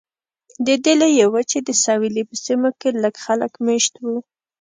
د 0.65 0.67
دې 0.83 0.93
لویې 1.01 1.25
وچې 1.33 1.59
په 1.67 1.73
سویلي 1.83 2.23
سیمو 2.45 2.69
کې 2.79 2.89
لږ 3.03 3.15
خلک 3.25 3.51
مېشت 3.65 3.93
وو. 4.03 4.17